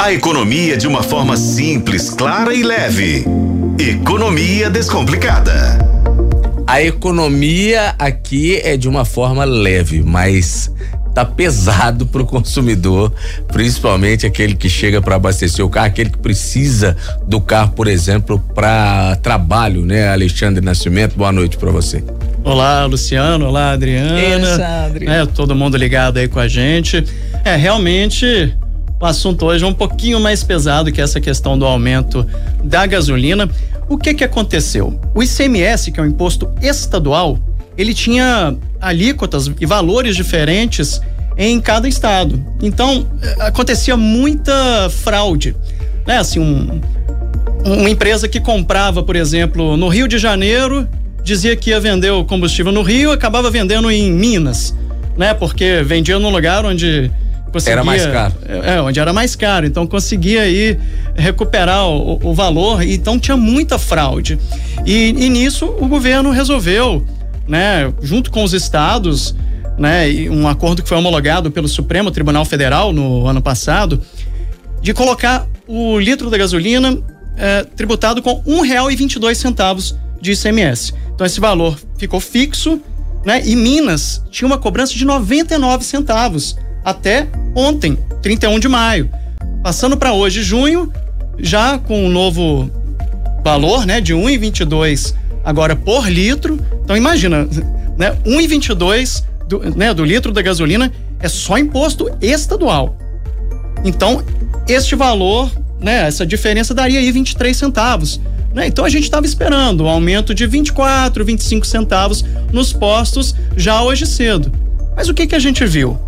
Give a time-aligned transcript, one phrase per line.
[0.00, 3.24] A economia de uma forma simples, clara e leve.
[3.76, 5.76] Economia Descomplicada.
[6.68, 10.72] A economia aqui é de uma forma leve, mas
[11.12, 13.12] tá pesado para o consumidor,
[13.48, 16.96] principalmente aquele que chega para abastecer o carro, aquele que precisa
[17.26, 20.08] do carro, por exemplo, para trabalho, né?
[20.12, 22.04] Alexandre Nascimento, boa noite para você.
[22.44, 23.46] Olá, Luciano.
[23.46, 24.20] Olá, Adriana.
[24.20, 25.06] Ei, Alexandre.
[25.08, 27.04] É, todo mundo ligado aí com a gente.
[27.44, 28.56] É, realmente
[29.00, 32.26] o assunto hoje é um pouquinho mais pesado que essa questão do aumento
[32.64, 33.48] da gasolina.
[33.88, 35.00] O que que aconteceu?
[35.14, 37.38] O ICMS, que é um imposto estadual,
[37.76, 41.00] ele tinha alíquotas e valores diferentes
[41.36, 42.44] em cada estado.
[42.60, 45.54] Então, eh, acontecia muita fraude.
[46.04, 46.18] Né?
[46.18, 46.80] Assim, um,
[47.64, 50.88] uma empresa que comprava, por exemplo, no Rio de Janeiro,
[51.22, 54.74] dizia que ia vender o combustível no Rio, acabava vendendo em Minas,
[55.16, 55.34] né?
[55.34, 57.10] Porque vendia num lugar onde
[57.52, 58.34] conseguia, era mais caro.
[58.46, 59.66] É, onde era mais caro.
[59.66, 60.78] Então conseguia aí
[61.14, 62.82] recuperar o, o valor.
[62.82, 64.38] Então tinha muita fraude.
[64.86, 67.04] E, e nisso o governo resolveu
[67.46, 69.34] né, junto com os estados,
[69.78, 74.02] né, um acordo que foi homologado pelo Supremo Tribunal Federal no ano passado,
[74.82, 76.98] de colocar o litro da gasolina
[77.36, 80.92] é, tributado com um real e vinte e dois centavos de ICMS.
[81.14, 82.80] Então esse valor ficou fixo,
[83.24, 83.42] né?
[83.44, 86.56] E Minas tinha uma cobrança de 99 centavos
[86.88, 89.10] até ontem, 31 de maio.
[89.62, 90.90] Passando para hoje, junho,
[91.38, 92.70] já com um novo
[93.44, 95.14] valor, né, de 1,22
[95.44, 96.58] agora por litro.
[96.82, 97.46] Então imagina,
[97.96, 102.96] né, 1,22 do, né, do litro da gasolina é só imposto estadual.
[103.84, 104.24] Então,
[104.66, 108.18] este valor, né, essa diferença daria aí 23 centavos.
[108.54, 108.66] Né?
[108.66, 114.06] Então a gente estava esperando um aumento de 24, 25 centavos nos postos já hoje
[114.06, 114.50] cedo.
[114.96, 115.98] Mas o que que a gente viu?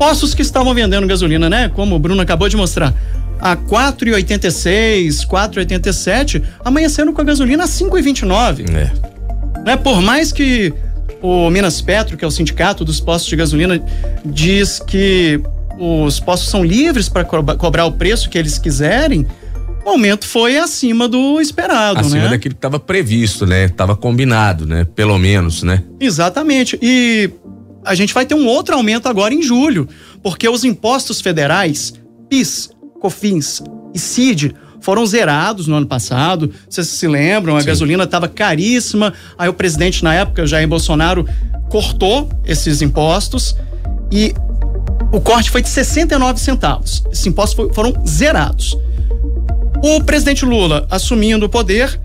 [0.00, 1.68] Postos que estavam vendendo gasolina, né?
[1.68, 2.94] Como o Bruno acabou de mostrar,
[3.38, 8.64] a 4,86, 4,87, amanhecendo com a gasolina a 5,29.
[8.70, 8.90] É.
[9.62, 9.76] Né?
[9.76, 10.72] Por mais que
[11.20, 13.78] o Minas Petro, que é o sindicato dos postos de gasolina,
[14.24, 15.38] diz que
[15.78, 19.26] os postos são livres para cobrar o preço que eles quiserem,
[19.84, 22.28] o aumento foi acima do esperado, acima né?
[22.30, 23.66] daquilo que estava previsto, né?
[23.66, 24.86] Estava combinado, né?
[24.94, 25.82] Pelo menos, né?
[26.00, 26.78] Exatamente.
[26.80, 27.30] E
[27.84, 29.88] a gente vai ter um outro aumento agora em julho,
[30.22, 31.94] porque os impostos federais,
[32.28, 32.70] PIS,
[33.00, 33.62] COFINS
[33.94, 36.52] e CID foram zerados no ano passado.
[36.68, 37.56] Vocês se lembram?
[37.56, 37.66] A Sim.
[37.66, 39.12] gasolina estava caríssima.
[39.38, 41.26] Aí o presidente, na época, Jair Bolsonaro,
[41.68, 43.56] cortou esses impostos
[44.10, 44.34] e
[45.12, 47.02] o corte foi de 69 centavos.
[47.10, 48.76] Esses impostos foram zerados.
[49.82, 52.00] O presidente Lula, assumindo o poder,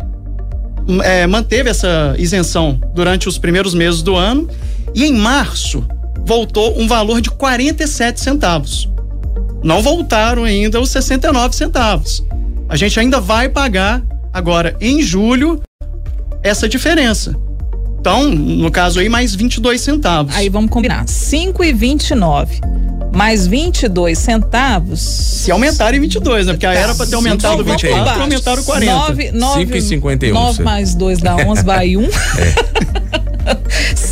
[1.03, 4.49] é, manteve essa isenção durante os primeiros meses do ano
[4.95, 5.85] e em março
[6.25, 8.89] voltou um valor de 47 centavos
[9.65, 12.23] não voltaram ainda os 69 centavos.
[12.69, 15.59] A gente ainda vai pagar agora em julho
[16.43, 17.35] essa diferença.
[17.99, 20.35] Então, no caso aí, mais 22 centavos.
[20.35, 21.05] Aí vamos combinar.
[21.05, 22.75] 5,29
[23.11, 24.99] mais 22 centavos.
[24.99, 26.53] Se aumentarem 22, né?
[26.53, 28.93] Porque era para ter aumentado 24, aumentaram 40.
[28.93, 30.33] 9, 9, 5,51.
[30.33, 32.03] 9 mais 2 dá 11, vai 1.
[32.03, 32.09] É.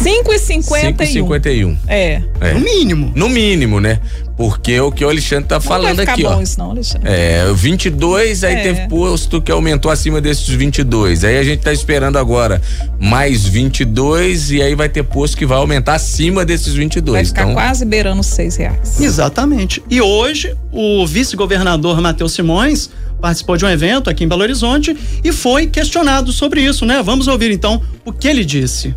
[0.03, 1.77] 5,51.
[1.87, 2.21] É.
[2.41, 2.53] é.
[2.53, 3.11] No mínimo.
[3.15, 3.99] No mínimo, né?
[4.35, 6.41] Porque o que o Alexandre tá falando não vai aqui, bom ó.
[6.41, 7.09] Isso não, Alexandre.
[7.09, 8.61] É, 22, aí é.
[8.61, 11.23] teve posto que aumentou acima desses 22.
[11.23, 12.61] Aí a gente tá esperando agora
[12.99, 17.13] mais 22 e aí vai ter posto que vai aumentar acima desses 22.
[17.13, 17.53] Vai ficar então...
[17.53, 18.99] quase beirando os seis reais.
[18.99, 19.83] Exatamente.
[19.89, 22.89] E hoje o vice-governador Matheus Simões
[23.21, 27.01] participou de um evento aqui em Belo Horizonte e foi questionado sobre isso, né?
[27.01, 28.93] Vamos ouvir então o que ele disse.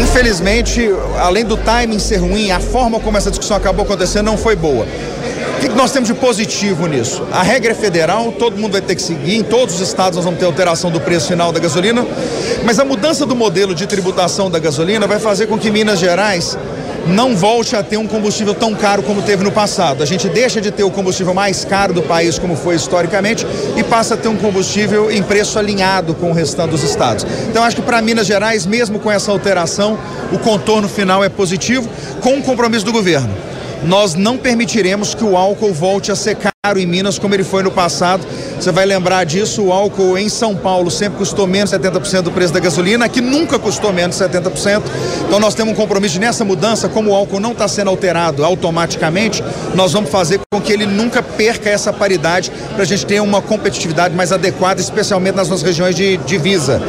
[0.00, 4.56] Infelizmente, além do timing ser ruim, a forma como essa discussão acabou acontecendo não foi
[4.56, 4.86] boa.
[5.56, 7.22] O que nós temos de positivo nisso?
[7.30, 10.24] A regra é federal, todo mundo vai ter que seguir, em todos os estados nós
[10.24, 12.06] vamos ter alteração do preço final da gasolina,
[12.64, 16.56] mas a mudança do modelo de tributação da gasolina vai fazer com que Minas Gerais
[17.06, 20.02] não volte a ter um combustível tão caro como teve no passado.
[20.02, 23.46] A gente deixa de ter o combustível mais caro do país, como foi historicamente,
[23.76, 27.26] e passa a ter um combustível em preço alinhado com o restante dos estados.
[27.48, 29.98] Então, acho que para Minas Gerais, mesmo com essa alteração,
[30.32, 31.88] o contorno final é positivo,
[32.20, 33.34] com o compromisso do governo.
[33.84, 37.62] Nós não permitiremos que o álcool volte a ser caro em Minas como ele foi
[37.62, 38.22] no passado.
[38.60, 42.30] Você vai lembrar disso, o álcool em São Paulo sempre custou menos de 70% do
[42.30, 44.82] preço da gasolina, aqui nunca custou menos de 70%.
[45.26, 49.42] Então nós temos um compromisso nessa mudança, como o álcool não está sendo alterado automaticamente,
[49.74, 53.40] nós vamos fazer com que ele nunca perca essa paridade para a gente ter uma
[53.40, 56.82] competitividade mais adequada, especialmente nas nossas regiões de divisa.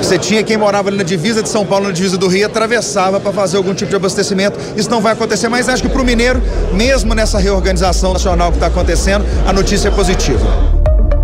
[0.00, 3.18] Você tinha quem morava ali na divisa de São Paulo, na divisa do Rio, atravessava
[3.18, 4.56] para fazer algum tipo de abastecimento.
[4.76, 6.40] Isso não vai acontecer, mas acho que para o mineiro,
[6.72, 9.15] mesmo nessa reorganização nacional que está acontecendo,
[9.46, 10.46] a notícia é positiva.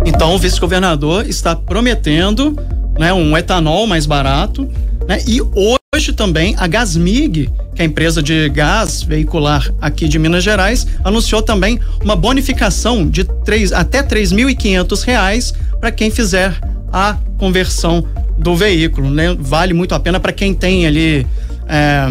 [0.05, 2.57] Então o vice-governador está prometendo
[2.97, 4.69] né, um etanol mais barato.
[5.07, 10.17] Né, e hoje também a Gasmig, que é a empresa de gás veicular aqui de
[10.17, 16.57] Minas Gerais, anunciou também uma bonificação de 3, até R$ 3.500 para quem fizer
[16.91, 18.05] a conversão
[18.37, 19.09] do veículo.
[19.09, 19.35] Né?
[19.37, 21.27] Vale muito a pena para quem tem ali
[21.75, 22.07] é,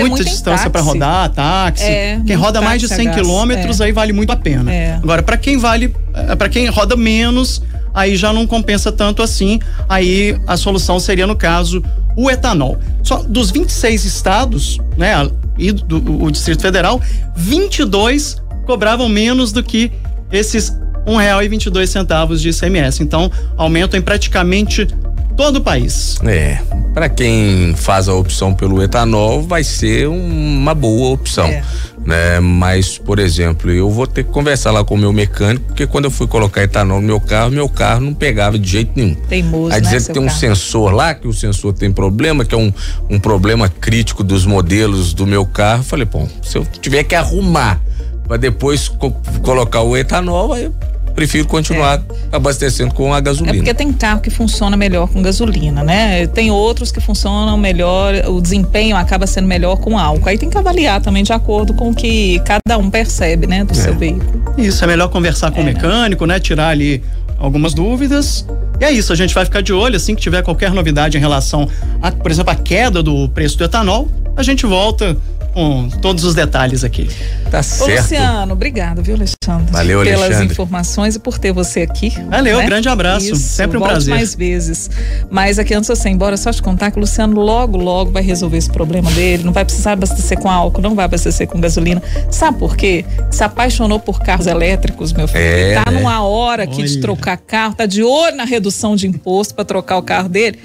[0.00, 1.84] muita distância para rodar, táxi.
[1.84, 3.84] É, quem roda mais de 100 quilômetros, é.
[3.84, 4.72] aí vale muito a pena.
[4.72, 4.94] É.
[4.94, 7.62] Agora, para quem vale, é, para quem roda menos,
[7.94, 9.60] aí já não compensa tanto assim.
[9.88, 11.84] Aí a solução seria, no caso,
[12.16, 12.78] o etanol.
[13.04, 15.12] Só dos 26 estados, né,
[15.56, 17.00] e do o Distrito Federal,
[17.36, 19.92] 22 cobravam menos do que
[20.32, 20.70] esses
[21.06, 23.04] R$ 1,22 de ICMS.
[23.04, 24.88] Então, aumentam em praticamente
[25.36, 26.18] todo o país.
[26.24, 26.58] É,
[26.94, 31.46] para quem faz a opção pelo etanol, vai ser uma boa opção.
[31.46, 31.62] É.
[32.04, 32.38] Né?
[32.38, 36.04] Mas, por exemplo, eu vou ter que conversar lá com o meu mecânico, porque quando
[36.04, 39.14] eu fui colocar etanol no meu carro, meu carro não pegava de jeito nenhum.
[39.14, 40.38] Teimoso, Aí dizer né, que tem um carro.
[40.38, 42.72] sensor lá, que o sensor tem problema, que é um,
[43.10, 45.82] um problema crítico dos modelos do meu carro.
[45.82, 47.80] Falei, bom, se eu tiver que arrumar
[48.26, 49.10] para depois co
[49.42, 50.70] colocar o etanol, aí
[51.16, 52.36] prefiro continuar é.
[52.36, 53.56] abastecendo com a gasolina.
[53.56, 56.26] É porque tem carro que funciona melhor com gasolina, né?
[56.28, 60.28] Tem outros que funcionam melhor, o desempenho acaba sendo melhor com álcool.
[60.28, 63.72] Aí tem que avaliar também de acordo com o que cada um percebe, né, do
[63.72, 63.74] é.
[63.74, 64.44] seu veículo.
[64.58, 65.62] Isso, é melhor conversar com é.
[65.62, 66.38] o mecânico, né?
[66.38, 67.02] Tirar ali
[67.38, 68.46] algumas dúvidas.
[68.78, 71.20] E é isso, a gente vai ficar de olho assim que tiver qualquer novidade em
[71.20, 71.66] relação
[72.02, 75.16] a, por exemplo, a queda do preço do etanol, a gente volta
[75.56, 77.08] com todos os detalhes aqui.
[77.50, 77.90] Tá certo.
[77.90, 79.72] Ô, Luciano, obrigado, viu, Alexandre?
[79.72, 80.52] Valeu, Pelas Alexandre.
[80.52, 82.10] informações e por ter você aqui.
[82.28, 82.66] Valeu, né?
[82.66, 83.32] grande abraço.
[83.32, 84.14] Isso, Sempre um volte prazer.
[84.14, 84.90] mais vezes.
[85.30, 88.10] Mas aqui antes de você ir embora, só te contar que o Luciano logo, logo
[88.10, 89.44] vai resolver esse problema dele.
[89.44, 92.02] Não vai precisar abastecer com álcool, não vai abastecer com gasolina.
[92.30, 93.06] Sabe por quê?
[93.30, 95.40] Se apaixonou por carros elétricos, meu filho.
[95.40, 96.00] É, tá né?
[96.00, 96.88] numa hora aqui Olha.
[96.88, 100.58] de trocar carro, tá de olho na redução de imposto para trocar o carro dele.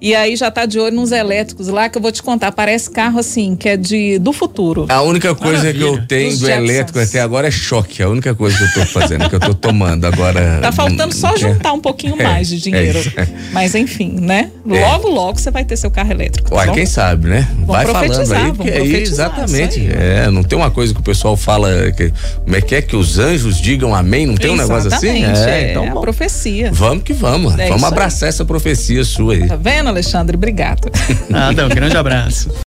[0.00, 2.52] E aí já tá de olho nos elétricos lá que eu vou te contar.
[2.52, 4.86] Parece carro assim, que é de do futuro.
[4.88, 5.84] A única coisa Maravilha.
[5.84, 6.68] que eu tenho Dos do Jetsons.
[6.68, 8.02] elétrico até agora é choque.
[8.02, 10.58] A única coisa que eu tô fazendo, que eu tô tomando agora.
[10.68, 12.98] Tá faltando só juntar um pouquinho é, mais de dinheiro.
[13.16, 14.50] É Mas enfim, né?
[14.68, 14.80] É.
[14.80, 16.50] Logo, logo você vai ter seu carro elétrico.
[16.50, 17.48] Tá Uai, quem sabe, né?
[17.64, 19.78] vai falando aí, que aí exatamente.
[19.78, 19.88] Aí.
[19.90, 22.12] É, não tem uma coisa que o pessoal fala que
[22.44, 24.26] como é que é que os anjos digam amém?
[24.26, 25.24] Não tem um negócio assim?
[25.24, 26.70] É, então, é profecia.
[26.72, 27.58] Vamos que vamos.
[27.58, 28.30] É vamos abraçar aí.
[28.30, 29.46] essa profecia sua aí.
[29.46, 29.87] Tá vendo?
[29.88, 30.36] Alexandre.
[30.36, 30.90] Obrigada.
[31.28, 32.48] Nada, um grande abraço.